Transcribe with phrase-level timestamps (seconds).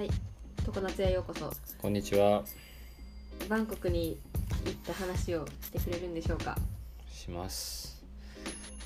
[0.00, 0.10] はい、
[0.64, 1.52] 常夏へようこそ。
[1.76, 2.42] こんにちは。
[3.50, 4.18] バンコクに
[4.64, 6.56] 行った話をしてくれるんでしょうか？
[7.12, 8.02] します。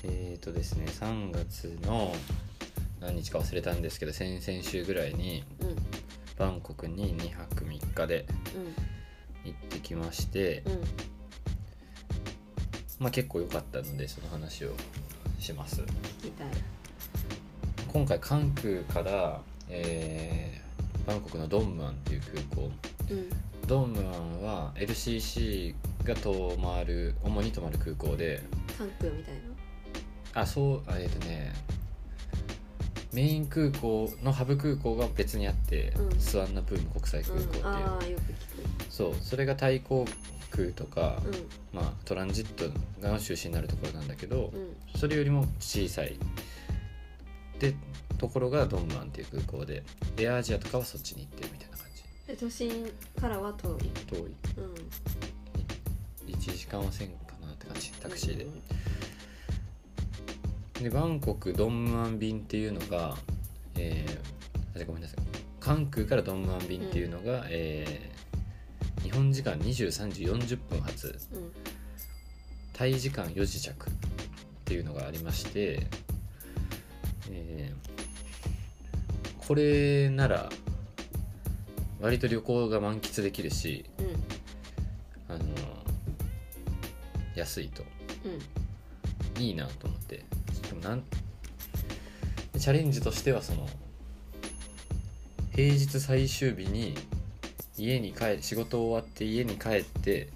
[0.03, 2.13] えーとですね、3月の
[2.99, 5.75] 何日か忘れたんですけど、先々週ぐらいにうん、うん、
[6.37, 8.25] バンコクに2泊3日で
[9.45, 10.81] 行ってきまして、うん、
[12.99, 14.73] まあ結構良かったので、その話を
[15.39, 15.79] します。
[15.79, 15.85] 聞
[16.23, 16.47] きたい。
[17.87, 19.39] 今回、関空から、
[19.69, 20.64] えー
[21.05, 22.71] バンコクのドンムアンっていう空港。
[23.09, 23.29] うん、
[23.67, 28.41] ドンムアンは LCC が止まる、主に止まる空港で、
[28.77, 29.33] 関空みたい
[30.33, 30.41] な？
[30.41, 31.53] あそうあえっ、とね
[33.13, 36.19] メイン空港のハブ空港が別にあって、うん。
[36.19, 38.21] スワンナプーム国際空港っていう、うん、ああ、よく
[38.89, 40.05] そうそれがタイ航
[40.51, 41.47] 空とか、聞く。
[41.73, 42.65] まあ、トランジット
[43.01, 46.17] が中心になるところなんだけどうん、うん、それよりも小さい。
[47.59, 47.73] で
[48.17, 49.83] ところがドンムアンっていう空港で
[50.17, 52.03] エアアジアとかはそっちに行ってるみたいな感じ。
[52.27, 53.81] で、都心からは遠い？
[54.07, 54.19] 遠い。
[54.19, 54.33] うん。
[56.33, 58.45] 1時間はせんかなって感じタクシーで。
[58.45, 58.49] う
[60.79, 63.15] ん、でバンコクドンムアン便っていうのが、
[63.75, 65.19] えー、あごめんなさい。
[65.59, 68.15] 関空からドンムアン便っていうのが、えー
[69.03, 71.15] 日本時間23時40分発。
[71.31, 71.51] うん、
[72.73, 73.93] タイ時間4時着っ
[74.65, 75.85] ていうのがありまして、
[77.29, 78.04] えー
[79.47, 80.49] これなら
[82.01, 85.45] 割と旅行が満喫できるし、うん、あの
[87.35, 87.83] 安いと。
[88.25, 90.17] うん、いいなと思って。
[90.67, 91.03] でもなん
[92.57, 93.67] チャレンジとしてはその
[95.53, 96.95] 平日最終日に
[97.77, 100.29] 家に帰仕事終わって家に帰って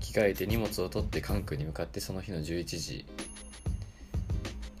[0.00, 3.06] 着替えて荷物を取って関空に向かってその日の11時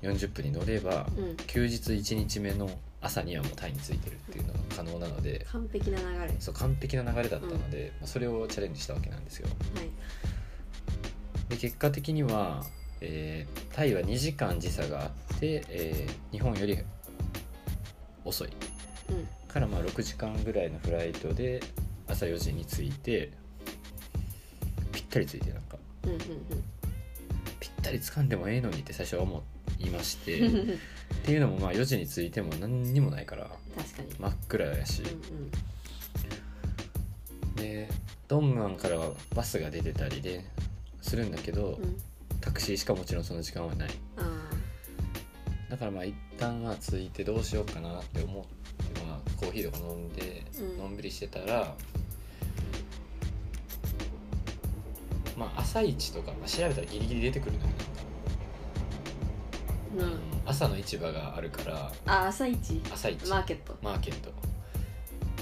[0.02, 1.36] 40分に乗ればうん。
[1.46, 2.70] 休日1日目の
[3.02, 6.18] 朝にはもうタイに着いてるっていうのが可能なので完璧な流れ。
[6.18, 6.36] はい。
[6.38, 9.48] そう完璧な流れだったので、まあそれをチャレンジしたわけなんですよ。
[11.48, 12.64] で結果的には、
[13.00, 16.78] えータイは2時間時差があって、えー日本より
[18.24, 18.50] 遅い
[19.10, 21.60] うん、からまあ6時間ぐらいのフライトで
[22.06, 23.32] 朝4時に着いて
[24.92, 26.18] ぴったり着いてなんかうん、うん、
[27.58, 29.42] ぴったり掴んでもええのにって最初は思
[29.78, 30.78] いましてうん。
[31.20, 34.14] っうん、ていうのもまあ4時に着いても何にもないから確かに。
[34.18, 35.06] 真っ暗やしう
[37.52, 37.88] ん、で
[38.28, 40.44] ドンムアンからはバスが出てたりで
[41.02, 41.96] するんだけどうん、うん。
[42.40, 44.22] タクシーしかもちろんその時間はないあ
[45.68, 51.74] だからまあ一旦は着いてどうしようかなって思ってまあコーヒーとか飲んでうんのんびりしてたら、
[55.36, 57.70] まあ朝市とか、まあ、調べたらギリギリ出てくるのよ
[60.00, 60.20] あ、うん。
[60.50, 62.82] 朝の市場があるからあ、朝一。
[62.92, 63.28] 朝市。
[63.28, 63.76] マーケット。
[63.82, 64.32] マーケット。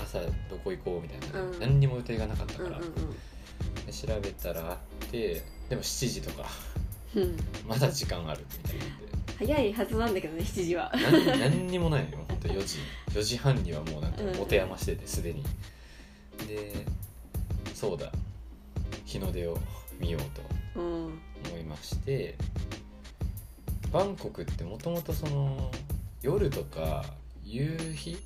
[0.03, 0.21] 朝
[0.51, 1.59] どこ行こうみたいな、うん。
[1.59, 2.95] 何にも予定がなかったうん、から、うん、
[3.87, 4.79] で調べたらあっ
[5.11, 6.47] てでも7時とか。
[7.17, 7.23] うん。
[7.23, 7.37] うん。
[7.67, 8.85] まだ時間あるみたいな
[9.39, 10.93] 早いはずなんだけどね、7時は。
[10.95, 12.25] 何何にもないのよ。
[12.29, 12.79] ほんと4時。
[13.13, 14.35] 4時半にはもうなんかうん。
[14.37, 15.43] 持て余しててすでに。
[16.47, 16.85] で
[17.75, 18.13] そうだ。
[19.07, 19.59] 日の出を
[19.99, 20.23] 見よう
[20.75, 21.21] とうん。
[21.51, 22.37] 思いまして
[23.93, 25.71] バンコクってもともとその
[26.22, 27.04] 夜とか
[27.44, 28.19] 夕日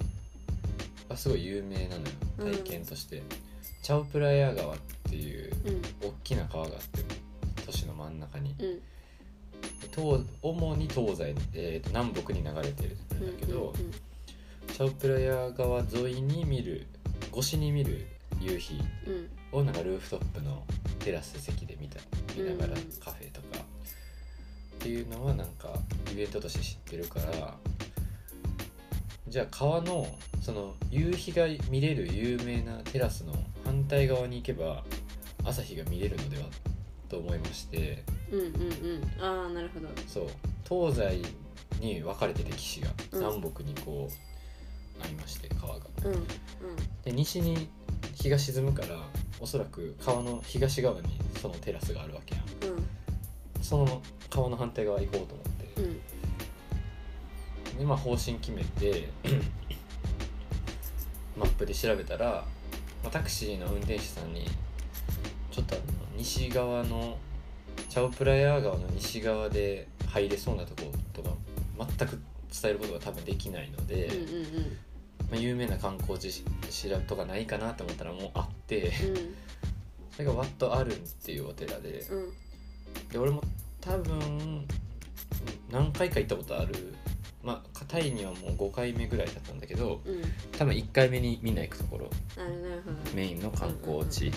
[1.08, 2.02] がすごい有名なの
[2.38, 3.22] うんよ体験として、
[3.82, 4.78] チャオプラヤ川っ
[5.08, 5.52] ていう
[6.02, 6.08] うん。
[6.08, 7.00] 大きな川があって
[7.66, 8.54] 都市の真ん中に。
[8.58, 8.80] うん。
[9.94, 13.92] 東主に東西に、えーと南北に流れてるんだけど、うん
[14.72, 16.86] チャオプラヤ川沿いに見る
[17.32, 18.06] 越しに見る
[18.40, 18.80] 夕日
[19.52, 19.60] うん。
[19.60, 20.64] をなんかルーフトップの
[21.00, 22.00] テラス席で見た
[22.34, 22.82] 見ながらうん。
[23.04, 23.62] カフェとか
[24.82, 25.69] っていうのはなんか
[26.10, 27.54] イベントとして知ってるから
[29.28, 30.09] じゃあ川の
[30.43, 33.32] その夕日が見れる有名なテラスの
[33.65, 34.82] 反対側に行けば
[35.44, 36.48] 朝日が見れるのでは
[37.09, 39.25] と思いましてうんうんうん。
[39.25, 39.87] ああなるほど。
[40.09, 40.26] そう。
[40.69, 41.23] 東西
[41.81, 43.19] に分かれてて岸がうん。
[43.20, 45.87] 南北にこうありまして川が。
[46.05, 46.26] うんうん。
[47.05, 47.69] で西に
[48.14, 48.96] 日が沈むから
[49.38, 52.75] おそらく川の東側にそのテラスがあるわけやん。
[52.75, 53.01] うん
[53.62, 55.81] その川の反対側行こうと思って。
[55.81, 57.79] うん。
[57.79, 59.09] でまあ方針決めて
[61.38, 62.44] マップで調べたら、
[63.03, 64.47] まあ、タクシーの運転手さんに
[65.50, 65.85] ちょっとあの
[66.17, 67.17] 西側の
[67.88, 71.31] チャオプラヤー川の西側で入れそうなとことか
[71.99, 72.20] 全く
[72.53, 74.76] 伝えることが多分できないので、うんうん
[75.31, 78.88] まあ、有名な観光地し調べとかないかなと思ったらもうあって。
[78.88, 78.93] うん。
[80.12, 82.32] それがワットアルンっていうお寺でうんうん
[83.12, 83.43] で俺も
[83.81, 84.67] 多分
[85.70, 86.75] 何回か行ったことある。
[87.44, 90.23] まあタイにはもう5回目ぐらいだったんだけどうん。
[90.56, 92.11] 多分1回目にみんな行くところ。
[93.14, 94.37] メインの観光うん地、で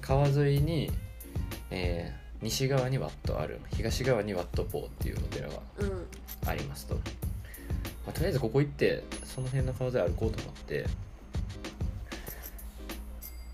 [0.00, 0.90] 川沿いに、
[1.70, 6.06] えー西側にワットある東側にワットポーっていうお寺がうん。
[6.46, 7.00] ありますと、ま
[8.10, 10.86] あ、とりあえずここ行ってその辺の川沿い歩こうと思って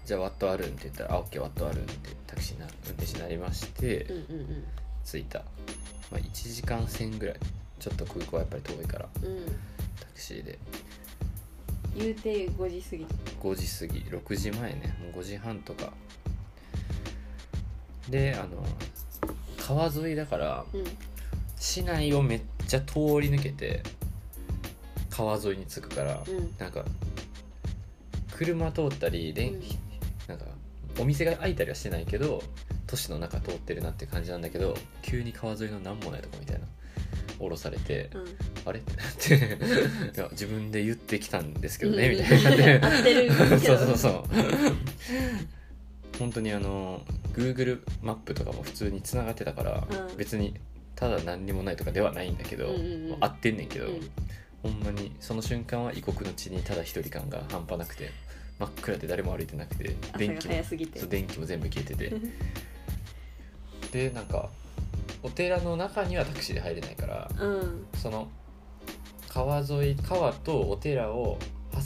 [0.04, 4.64] じゃあワットあるんって言ったら「あオッケーワットあるん」ってタクシーな運転手になりまして、うんうん
[5.06, 5.40] 着いた、
[6.10, 7.36] まあ、1時間1000ぐらい
[7.78, 9.46] ちょっと空港はやっぱり遠いからうんうん
[10.00, 10.58] タクシーで。
[11.94, 13.06] 言うて5時過ぎ。
[13.42, 15.92] 5時過ぎ6時前ねもう5時半とか。
[18.08, 18.64] であの
[19.58, 20.84] 川沿いだからうん
[21.58, 23.82] 市内をめっちゃ通り抜けて
[25.10, 26.54] 川沿いに着くから、うん。
[26.58, 26.82] なんか
[28.34, 29.62] 車通ったりで、うん。
[30.26, 30.46] なんか
[30.98, 32.42] お店が開いたりはしてないけど
[32.86, 36.66] 都市の中通ってるなって感じなんだけど急に川沿いの何もないとこみたいな
[37.40, 38.24] 降ろされて、うん。
[38.64, 38.78] あれ？
[38.78, 39.34] ってなって
[40.16, 42.16] いや自分で言ってきたんですけどね、うん。
[42.16, 43.34] みたいになって合ってるけ
[43.66, 44.24] そうどそうそう。
[46.18, 47.02] 本当にあの
[47.32, 50.16] Google マップとかも普通に繋がってたから、うん。
[50.16, 50.54] 別に
[50.94, 53.16] ただ何にもないとかではないんだけど、うんうんうん。
[53.20, 54.00] 合ってんねんけど、うん。
[54.62, 58.12] ほんまにその瞬間は異国の地にただ一人感が半端なくて
[58.58, 62.12] 真っ暗で誰も歩いてなくて電気もそう電気も全部消えてて。
[63.92, 64.50] でなんか
[65.22, 67.86] お寺の中にはタクシーで入れないからうん。
[67.94, 68.28] その
[69.28, 71.38] 川沿い川とお寺を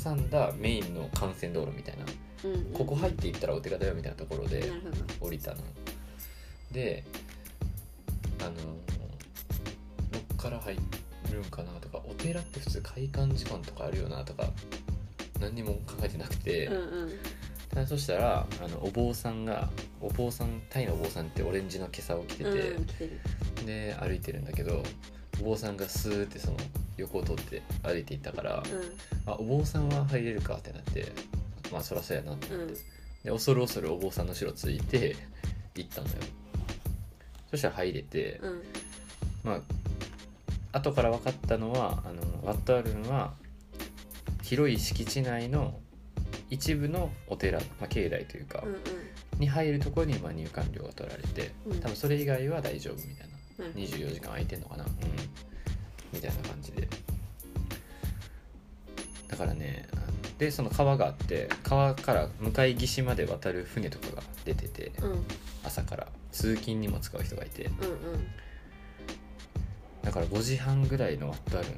[0.04, 2.04] 挟んだメインの幹線道路みたいな
[2.44, 2.64] うんうん。
[2.72, 4.72] ここ入っていったらお寺だよみたいなところで
[5.20, 5.62] 降りたの。
[6.72, 7.04] で
[8.40, 8.52] あの
[10.10, 10.76] どっから入
[11.32, 14.50] るんかなとかお寺って普通開館時間とかあるよなとか
[15.40, 17.10] 何にも考えてなくて、うんうん。
[17.70, 19.68] ただそしたらあのお坊さんが
[20.00, 23.20] お坊さんタイのお坊さんってオレンジの袈裟を着てて、うん来てる。
[23.66, 24.82] で歩いてるんだけど
[25.40, 26.56] お坊さんがスーってその
[26.96, 28.62] 横を通って歩いていったから、う
[29.26, 31.12] あお坊さんは入れるかってなって
[31.70, 32.74] まあそらそうやなってなって、んうん。
[32.74, 35.16] で恐る恐るお坊さんの後ろついて
[35.74, 36.14] 行ったのよ。
[37.50, 38.62] そしたら入れて、うん。
[39.44, 39.60] まあ
[40.72, 43.32] 後から分かったのはあのワットアルンは
[44.48, 45.78] 広い敷地内の
[46.48, 48.80] 一部のお寺、まあ、境内というか、うんうん。
[49.38, 51.80] に入るところにまあ入館料が取られて、うん。
[51.80, 53.28] 多分それ以外は大丈夫みたい
[53.58, 54.90] ななるほど24時間空いてんのかなうん。
[56.14, 56.88] みたいな感じで。
[59.28, 59.86] だからね
[60.38, 65.12] でその川があって川から向かい岸まで渡る船とかが出ててうん。
[65.12, 65.26] うん
[65.64, 67.64] 朝から通勤にも使う人がいて。
[67.64, 67.72] うん
[70.02, 71.72] だから5時半ぐらいのワットアルン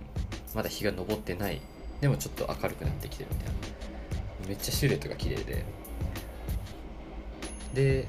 [0.54, 1.60] まだ日が昇ってない
[2.00, 3.52] でもちょっと明るくなってきてるみたいな。
[4.48, 5.64] めっちゃシルエットが綺麗で。
[7.74, 8.06] で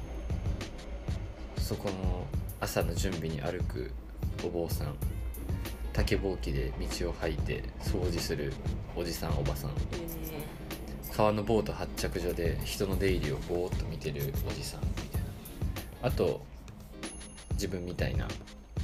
[1.58, 2.26] そこの
[2.60, 3.92] 朝の準備に歩く
[4.44, 4.94] お坊さん。
[5.92, 8.54] 竹ぼうきで道を掃いて掃除する
[8.96, 9.72] おじさんおばさん。
[11.14, 15.28] 川のボート発着所で人の出入りをぼーっと見てるおじさんみたいな。
[16.08, 16.40] あと
[17.52, 18.26] 自分みたいな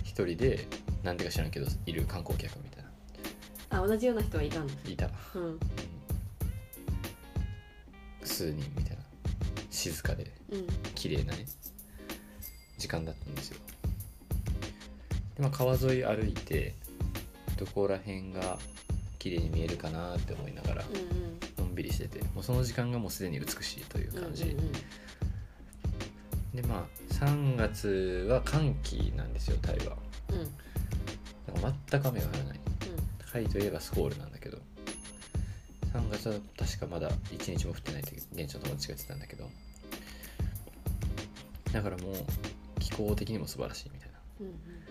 [0.04, 0.66] 一人で
[1.02, 2.77] なんでか知らんけどいる観光客みたいな
[3.70, 5.60] あ同じような人はいたんだいたうん。
[8.24, 9.02] 数人みたいな。
[9.70, 10.66] 静かでうん。
[10.94, 11.46] 綺麗なね
[12.78, 13.58] 時間だったんですよ。
[15.36, 16.74] で、まあ、川沿い歩いて
[17.56, 18.58] どこら辺が
[19.18, 24.72] 綺麗に見えるかなって思いながらうんのんびりしててもうその時間がもうすでに美しいといううん感じ、うんうん
[26.54, 29.96] でまあ3月は寒気なんですよタイは
[30.30, 30.40] うん。
[30.40, 30.44] うん
[31.54, 32.60] だから全く雨が降らない
[33.32, 34.58] タイといえばスコールなんだけど。
[35.92, 39.50] 3月は確かまだ1日も降ってないって現地の友達が言ってたんだけど。
[41.72, 42.14] だからもう
[42.78, 44.18] 気候的にも素晴らしいみたいな。
[44.40, 44.88] うん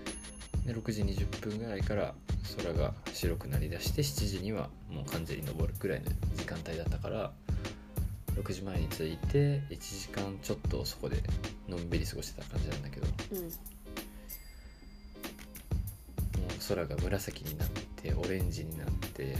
[0.68, 2.14] で6時20分ぐらいから
[2.58, 7.32] 空が白くなりだして7時にはもう完全に昇るぐらいの時間帯だったから
[8.36, 11.24] 6時前に着いて1時間ちょっとそこで
[11.70, 13.08] のんびり過ごしてた感じなんだけど。
[13.08, 13.38] もうん。
[13.38, 13.50] うんう
[16.68, 19.36] 空が紫になってオレンジになって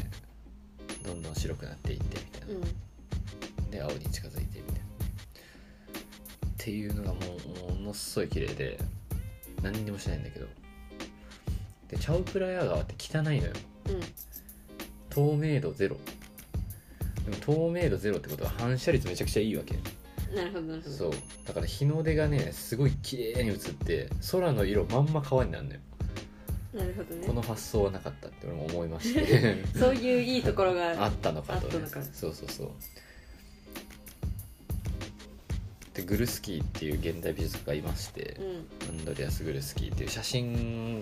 [1.04, 2.58] どんどん白くなっていってみたいな、う
[3.68, 3.72] ん。
[3.72, 4.82] で青に近づいてみたいな。
[4.82, 7.20] っていうのがも
[7.70, 8.78] うものすごい綺麗で
[9.62, 10.48] 何にもしないんだけど。
[11.90, 13.42] でチャウプラヤ川って汚いのよ。
[13.90, 14.02] うん。
[15.10, 15.98] 透明度ゼロ。
[17.26, 19.76] でも透明度ゼロってことは反射率めちゃくちゃいいわけ。
[20.36, 20.96] なるほどなるほど。
[20.96, 21.12] そう。
[21.46, 25.80] だから日の出がねすごい綺麗に映って空の色まんま川になるのよ
[26.74, 27.26] なるほどね。
[27.28, 29.64] この発想はなかったって俺も思いまして。
[29.78, 32.72] そういういいところが あったのかと、そうそうそう。
[35.98, 38.98] でグルスキーっていう現代美術家がいましてう、ん。
[39.00, 41.02] アンドレアス・グルスキーっていう写真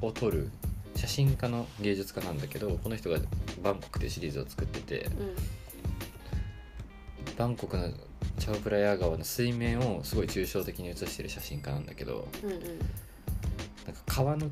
[0.00, 0.50] を撮る
[0.96, 3.18] 写真家の芸術家なんだけどこの人が
[3.62, 5.10] バンコクでシリーズを作っててう
[7.32, 7.34] ん。
[7.36, 7.90] バンコクの
[8.38, 12.58] チャオプラヤー川の水面をすごい抽象的に写してる写真家なんだけどうんうん。
[12.58, 12.66] なん
[13.94, 14.50] か川の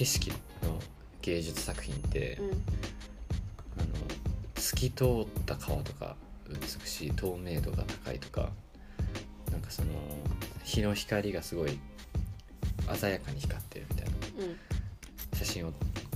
[0.00, 0.36] 景色の
[1.20, 2.46] 芸術作品って、うん。
[2.46, 2.56] あの
[4.56, 6.16] 透き通った川とか
[6.48, 8.48] 美しい透明度が高いとか
[9.50, 9.90] なんかその
[10.64, 11.78] 日の光がすごい
[12.94, 14.12] 鮮やかに光ってるみたいな。
[14.12, 15.38] うん。
[15.38, 15.72] 写真を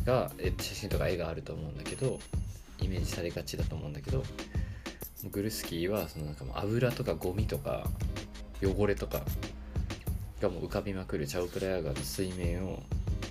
[0.06, 2.18] がえ写真とか絵があると思うんだけど
[2.80, 4.22] イメージされがちだと思うんだけど
[5.30, 7.86] グルスキーはそのなんかもう油とかゴミとか
[8.62, 9.20] 汚れとか
[10.40, 12.82] がもう浮かびまくるチャオプラヤ川の水面を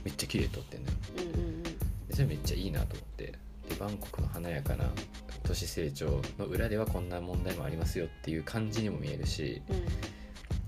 [0.04, 0.98] めっちゃ綺麗に撮ってんのよ。
[1.18, 1.70] うんうんで
[2.12, 3.34] それめっちゃいいなと思って。
[3.70, 4.86] でバンコクの華やかな
[5.44, 9.62] 都市成長の裏ではこんな問題もありますよっていう感じにも見えるし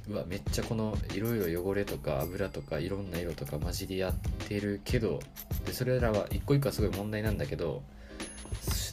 [0.08, 0.14] うん。
[0.14, 4.14] うわめっちゃこのいろいろ汚れとか油とかいろんな色とか混じり合っ
[4.48, 5.20] てるけど
[5.66, 7.84] でそれらは一個一個はすごい問題なんだけど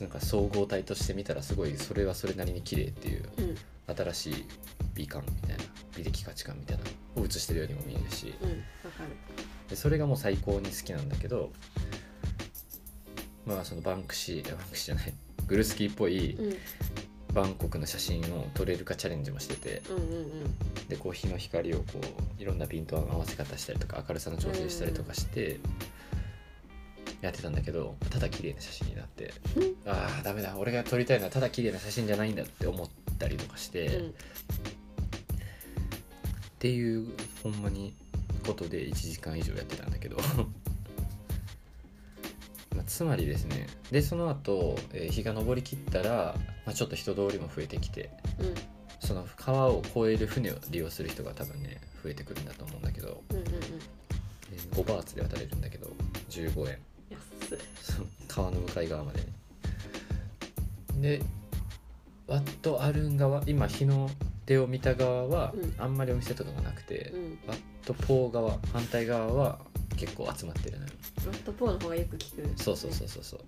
[0.01, 3.57] なんか総合体として見たらすごいそれはそれなりに綺麗っていううんうん。
[3.95, 4.45] 新しい
[4.95, 5.65] 美観みたいな
[5.97, 6.85] 美的価値観みたいな
[7.17, 9.11] のを映してるようにも見えるしうんわかる
[9.69, 11.53] でそれがもう最高に好きなんだけど
[13.47, 15.15] まあそのバンクシーバンクシーじゃない
[15.47, 16.57] グルスキーっぽいうん。
[17.35, 20.07] バンコクの写真を撮れるかチャレンジもしててうんうんう
[20.85, 20.89] ん。
[20.89, 21.85] でこう日の光をこ
[22.39, 25.59] ういろんなピントの合わせ方したりとか明るさの調整したりとかして
[27.23, 29.33] やってたんだけどただ綺麗な写真になって
[29.87, 32.89] ああダメだ俺が撮りたいのはただ綺麗な写真じゃないんだって思っ
[33.19, 34.15] たりとかして、っうん。
[36.59, 37.07] ていう
[37.43, 37.95] ほんまに
[38.43, 40.17] ことで1時間以上やってたんだけど。
[42.75, 43.67] まあつまりですね。
[43.91, 46.35] でその後、えー日が昇りきったら、
[46.65, 48.55] まあ、ちょっと人通りも増えてきてうん。
[49.01, 53.53] その川を越える船を利用する人が多分ね増えてくるんだと思うんだけど、うんうんうん。
[54.53, 55.95] えー5バーツで渡れるんだけど
[56.31, 56.79] 15円。
[58.29, 59.27] 川の向かい側までね。
[61.01, 61.23] で
[62.27, 64.09] ワットアルン側今日の
[64.47, 65.75] 出を見た側はうん。
[65.79, 67.39] あんまりお店とかがなくて、うん。
[67.47, 69.59] ワットポー側反対側は
[69.97, 70.91] 結構集まってるのよ。
[71.27, 72.63] ロットポーの方がよく聞く。
[72.63, 73.41] そうそうそうそうそう。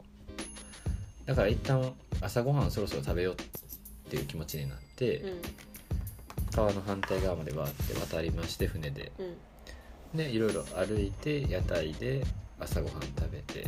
[1.26, 3.36] だから一旦朝ごはんそろそろ食べようっ
[4.10, 5.42] ていう気持ちになって、うん。
[6.54, 9.12] 川の反対側までわーって渡りまして船で。
[9.18, 9.36] うん。
[10.14, 12.24] でいろいろ歩いて屋台で
[12.60, 13.66] 朝ごはん食べて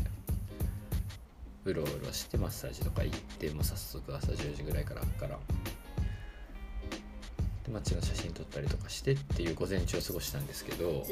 [1.65, 5.39] うろうろしてマッサージとか行ってもう早速朝10時ぐらいからから
[7.67, 11.05] で街の写真撮ったりとかしてっていう午前中を過ごしたんですけど、うん。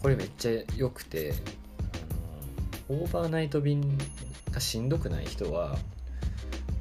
[0.00, 1.34] これめっちゃ良くて
[2.88, 3.98] あのオーバーナイト便
[4.50, 5.76] がしんどくない人は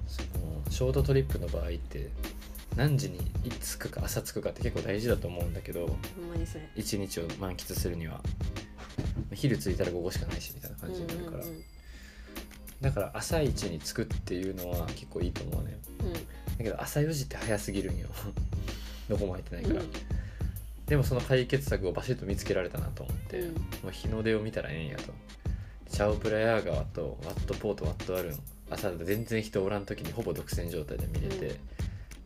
[0.08, 2.10] そのショートトリップの場合って
[2.76, 5.96] 何時にいつ着くか朝着くかって結構大事だと思うんだけど
[6.76, 8.22] 一日を満喫するには。
[9.34, 11.44] 昼着いたら午後しかないしみたいな感じになるから、
[12.82, 15.80] だから朝一に着くっていうのは結構いいと思うね。
[16.00, 18.08] うんだけど朝4時って早すぎるんよ。
[19.10, 19.90] どこも入ってないから、うん。
[20.86, 23.56] でもその解決策をバシッと見つけられたなと思って、うん。
[23.56, 25.14] もう日の出を見たらええんやと。
[25.90, 28.40] チャオプラヤー川とワットポートワットアルン。
[28.70, 31.40] 朝全然人おらん時にほぼ独占状態で見れて、うん。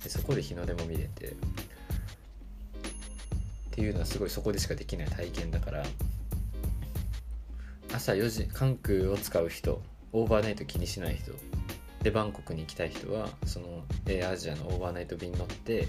[0.03, 1.29] でそこで日の出も見れて。
[1.29, 1.33] っ
[3.71, 5.85] ていうのはすごいそこでしかできない体験だから。
[7.93, 11.31] 朝4時関空を使う人オーバーナイト気にしない人
[12.05, 15.87] でバンコクに行きたい人はそのエアアジアのオーバーナイト便乗って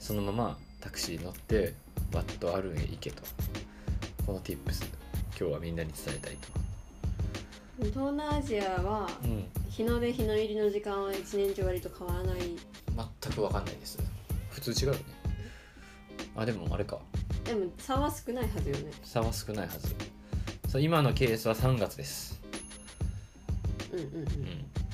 [0.00, 1.74] そのままタクシー乗って
[2.12, 3.22] ワットアルンへ行けと。
[4.26, 4.84] この tips
[5.38, 6.48] 今日はみんなに伝えたいと。
[7.84, 9.44] 東南アジアはうん。
[9.70, 12.38] 日の出日の入りの時間は一年中割と変わらない。
[13.22, 14.00] 全く分かんないです。
[14.50, 15.00] 普通違うよね。
[16.34, 16.98] あでもあれか。
[17.44, 18.90] でも差は少ないはずよね。
[19.04, 19.94] 差は少ないはず。
[20.66, 22.40] そう今のケースは3月です。
[23.92, 24.16] うんうんうん。
[24.16, 24.85] うん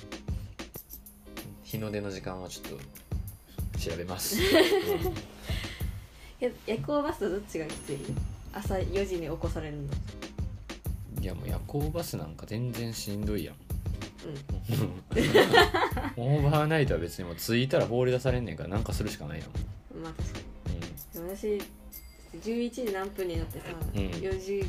[1.73, 2.79] 日の出の時間はちょっ
[3.73, 4.45] と調べます、うん
[6.41, 7.99] え夜行バスとどっちがきつい？
[8.53, 9.83] 朝4時に起こされるの。
[11.21, 13.55] いやもう夜行バスなんか全然しんどいやん。
[13.55, 13.59] う
[16.21, 19.49] オーバーナイトは別にもう着いたら放り出されんねんからなんかするしかないやん、
[20.01, 20.45] んまあ確かに。
[20.77, 21.61] うでも私
[22.49, 24.01] 11時何分になってさ、うん。
[24.01, 24.65] 4時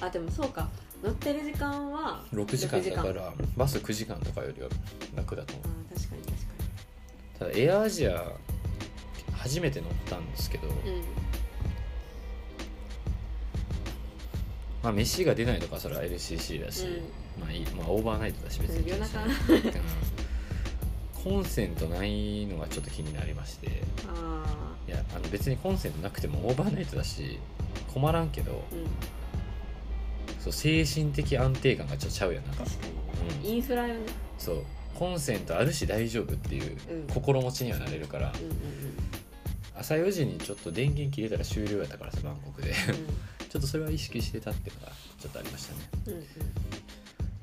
[0.00, 0.68] あでもそうか
[1.02, 4.68] 乗ってる時間はん、6時間6だからバス9時間とかよりは
[5.14, 5.66] 楽だと思う。
[5.92, 6.38] あ確かに確か
[7.38, 8.32] ただエアアジア
[9.32, 10.74] 初めて乗ったんですけど、に
[14.82, 16.86] まあ飯が出ないとかそれは LCC だし、
[17.38, 19.22] まあいい、まあ、オーバーナイトだし別に夜中。
[19.24, 19.32] うん
[21.24, 23.70] コンセントないのがちょっと気になりましてい
[24.90, 27.38] やあの別にコンセントなくてもオーバーナイトだし
[27.92, 28.86] 困らんけどあうん
[30.40, 32.52] そう精神的安定感がちょっとちゃうよな。
[32.52, 33.42] んかうん。
[33.42, 34.00] にインフラよね。
[34.38, 34.64] そう。
[34.94, 37.06] コンセントあるし大丈夫っていううん。
[37.12, 38.56] 心持ちにはなれるから、うんうん
[39.80, 42.74] 朝4時にちょっつ電源切れたら終了やったからさバンコクで。
[43.48, 45.80] ちょっとそれは意識してたっていうのがちょっとありましたね。
[46.06, 46.26] うんうんうん。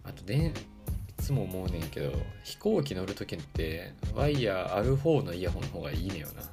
[0.04, 2.12] あとでいつも思うねんけど
[2.44, 6.44] 飛行機乗る時ってワイヤーある方のイヤホンの方がいいねよな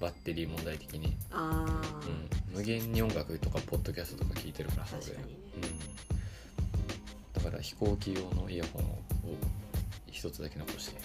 [0.00, 2.00] バッテリー問題的に、ああ、
[2.52, 5.38] うん、無限に音楽とかポッドキャストとか聞いてるからさ確かにね。
[7.36, 8.98] うん、だから飛行機用のイヤホンを
[10.10, 11.00] 一つだけ残して。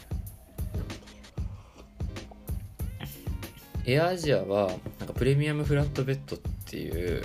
[3.85, 4.67] エアアジアは
[4.99, 7.23] なんかプレミアムフラットベッドっていう。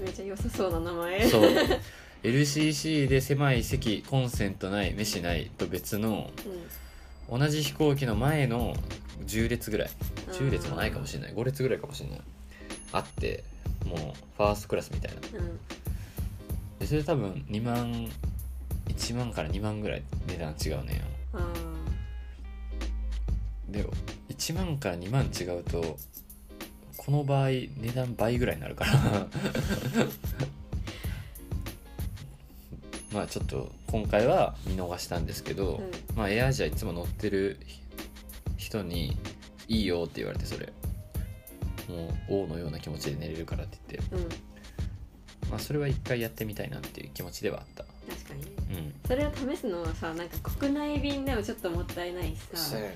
[0.00, 1.28] めっちゃ良さそうな名前。
[1.28, 1.42] そう。
[2.22, 6.30] LCC で狭い席コンセントない飯ないと別の
[7.30, 8.74] う同じ飛行機の前の
[9.24, 9.88] 10列ぐらい。
[9.88, 9.92] ん、
[10.40, 11.34] 10列もないかもしれない。
[11.34, 12.20] 5列ぐらいかもしれない。
[12.92, 13.44] あって
[13.84, 13.98] もう
[14.36, 15.18] ファーストクラスみたいな。
[15.38, 15.58] うん、
[16.78, 18.08] でそれ多分2万
[18.88, 21.00] 1万から2万ぐらい値段違うねよ。
[21.34, 21.52] あ
[23.68, 23.84] で
[24.30, 25.98] 1万から2万違うと
[26.96, 28.92] この場合値段倍ぐらいになるから。
[33.12, 36.16] まあちょっと今回は見逃したんですけど、うん。
[36.16, 37.58] まあエアアジアいつも乗ってる
[38.56, 39.16] 人に
[39.70, 40.70] 「いいよ」って言われてそれ。
[41.88, 44.14] もう王のような気持ちで寝れるからって言って。
[44.16, 44.28] うんうん
[45.50, 47.84] まあそれは一回やってみたいなっていう気持ちではあった。
[48.08, 48.50] 確かにね。
[48.70, 48.94] うん。
[49.04, 52.76] それを試すのはさなんか国内便でもちょっともったいないしさ。
[52.76, 52.88] やね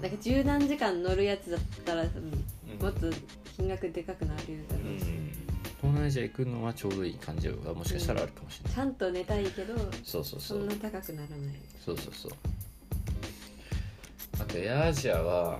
[0.00, 0.08] んな。
[0.08, 2.30] んか十何時間乗るやつだったら、うん。
[2.30, 2.38] な
[2.80, 3.10] もっと
[3.56, 5.30] 金額でかくなるだろうし、うん。
[5.78, 10.64] 東南アジア行くのはちょうどいい感じがもしかしたらあるかもしれない、ちゃんと寝たいけどそうそうそう。
[10.64, 11.56] んそな高くならない。
[11.84, 12.32] そうそうそう
[14.40, 15.58] あとエアアジアは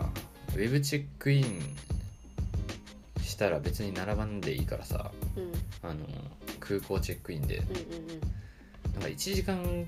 [0.54, 1.76] ウェブチェックイン
[3.23, 5.42] したら別に並ばんでいいからさうん。
[5.44, 6.00] うんあの
[6.61, 7.58] 空港チェックインで。
[7.58, 7.78] うんうん
[8.94, 9.87] なんか1時間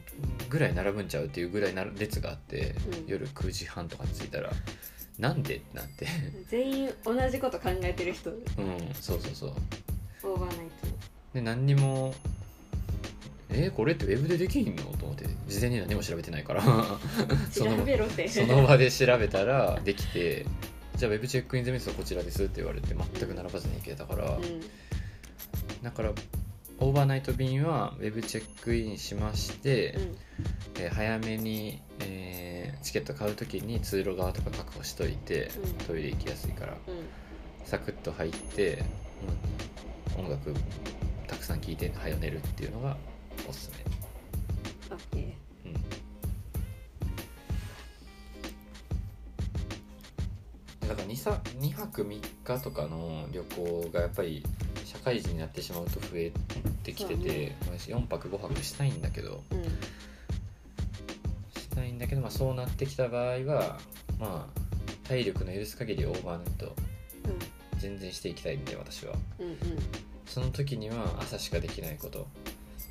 [0.49, 3.09] ぐらい並ぶんちゃうっていうぐらいな列があって、うん。
[3.09, 4.51] 夜9時半とかに着いたら
[5.19, 6.07] なんでってなって。
[6.07, 8.31] う ん全員同じこと考えてる人。
[8.31, 8.45] うん
[9.01, 9.53] そうそうそう。
[10.33, 10.67] オーバーナイ
[11.35, 12.14] で何にも
[13.53, 14.83] えーこれってウェブでできんの？
[14.99, 16.63] と思って事前に何も調べてないから。
[17.51, 18.29] そトの調べろって。
[18.29, 20.47] その場で調べたらできて
[20.97, 24.61] じゃあウェブチェックイン済みですよこちらですって言われて全く並ばずに行けたから、うん。
[25.83, 26.13] だから
[26.79, 30.17] オーバーナイト便はウェブチェックインしまして、うん。
[30.83, 35.73] えー早めに、えーチケット買う時に通路側とか確保しといて、うん。
[35.87, 36.95] トイレ行きやすいからうん。
[37.67, 40.53] サクッと入って、うん音楽
[41.27, 42.97] たくさん聴いて早寝るっていうのが
[43.48, 43.70] おすす
[44.90, 45.72] め、オッケうん、
[50.88, 54.44] だから 2, さ2泊3日とかの旅行がやっぱり
[54.85, 56.33] 社会人になってしまうと増え
[56.83, 57.57] てきてて、ね。
[57.66, 59.42] 私4泊5泊したいんだけど。
[59.50, 59.62] ーうん。
[61.61, 63.79] したいんだけど、まあ、そうなってきた場合は
[64.18, 66.74] まあ体力の許す限りオーバーナイト
[67.79, 69.14] 全然していきたいんで私は。
[69.38, 69.57] うんうん。
[70.26, 72.29] その時には朝しかできないこと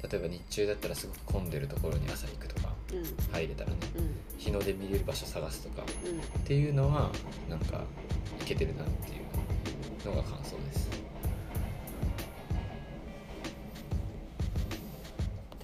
[0.02, 3.04] 例えば日中だったらすごく混んでるところに朝行くとかうん。
[3.34, 4.16] 入れたらねうん。
[4.38, 6.20] 日の出見れる場所探すとかうん。
[6.20, 7.12] っていうのは
[7.50, 7.84] なんか
[8.42, 10.90] いけてるなっていうのが感想です。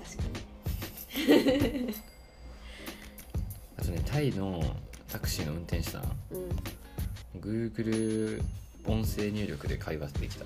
[0.03, 1.95] 確かに。
[3.77, 4.61] あとねタイの
[5.09, 7.39] タクシーの運転手さんうん。
[7.41, 8.41] Google
[8.85, 10.45] 音声入力で会話できた。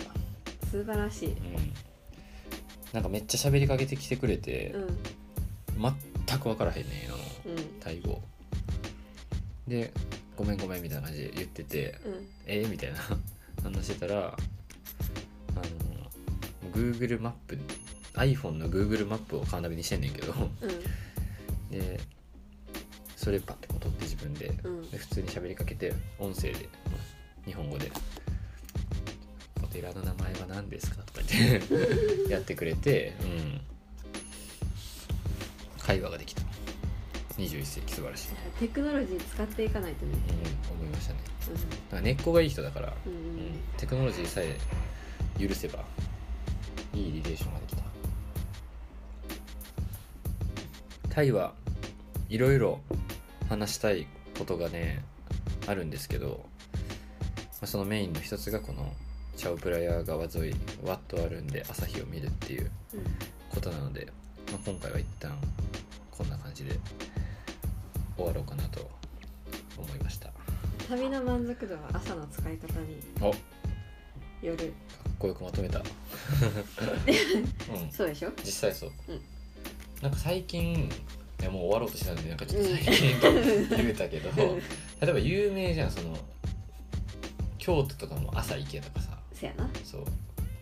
[0.69, 1.29] 素晴らしい。
[1.29, 1.73] うん
[2.93, 4.97] なんかめっちゃ喋りかけてきてくれて、うん
[6.27, 7.79] 全く分からへんねんようん。
[7.79, 8.21] タイ語
[9.67, 9.93] で
[10.35, 12.99] 「ごめんごめん」みたいな感じで言っててうん「えーみたいな
[13.63, 17.57] 話してたらあの Google マップ
[18.13, 21.71] iPhone の Google マップをカーナビにしてんねんけどうん。
[21.71, 21.99] で
[23.15, 24.91] それパッて取って自分でうん。
[24.91, 27.89] で普通に喋りかけて音声で、まあ日本語で
[28.27, 28.28] 「お
[29.69, 31.61] 寺の名前は何ですか?」とか言っ
[32.25, 33.61] て やってくれて、うん、
[35.79, 36.41] 会話ができた。
[37.37, 38.27] 21世紀素晴らしい、
[38.59, 40.11] テクノロジー使っていかないとね。
[40.67, 41.19] うん、思いましたね。
[41.89, 43.19] なんか根っこがいい人だから、うんうん。
[43.19, 43.25] うん。
[43.77, 44.57] テクノロジーさえ
[45.39, 45.85] 許せば
[46.93, 47.83] いいリレーションができた。
[51.09, 51.53] タイは
[52.27, 52.81] いろいろ
[53.47, 54.05] 話したい
[54.37, 55.03] ことがね
[55.65, 56.75] あるんですけど、ま
[57.61, 58.93] あ、そのメインの一つがこの
[59.39, 63.01] チャオプラヤ川沿いワッとあるんで朝日を見るっていううん。
[63.49, 64.05] ことなので、
[64.51, 65.31] まあ、今回は一旦
[66.11, 66.77] こんな感じで
[68.17, 68.91] 終わろうかなと
[69.77, 70.27] 思いました。
[70.27, 70.33] か
[70.89, 73.27] 旅の満足度は朝の使い方にお。
[74.45, 74.67] よる。
[74.67, 74.71] っ
[75.17, 75.79] こよくまとめた。
[75.79, 75.85] うん。
[77.91, 78.31] そうでしょ？
[78.43, 79.21] 実際そう、うん。
[80.01, 80.73] なんか最近
[81.39, 83.31] いやもう終わろうとしてたんでなんかちょっと最近と
[83.77, 84.59] 言う たけど、うん。
[84.59, 84.63] 例
[85.09, 86.17] えば有名じゃんその
[87.57, 89.08] 京都とかも朝行けとかさ
[89.39, 89.69] せやな。
[89.83, 90.05] そう。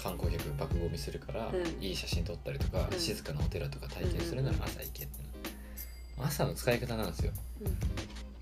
[0.01, 1.83] 観光客爆ゴミするから、うん。
[1.83, 2.99] いい写真撮ったりとか、うん。
[2.99, 5.23] 静かなお寺とか体験するなら朝行けって。
[6.17, 7.31] な朝の使い方なんですよ。
[7.61, 7.77] うん。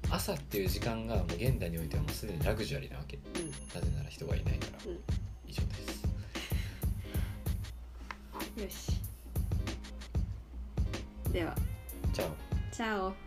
[0.09, 3.17] 朝っていう時間がもう現代においてはもうすでにラグジュアリーなわけ。
[3.17, 3.51] うん。
[3.73, 4.99] なぜなら人がいないから、うん。
[5.47, 6.05] 以上です。
[8.61, 8.91] よし。
[11.31, 11.55] では。
[12.13, 12.29] じゃあ。
[12.75, 13.24] チャオ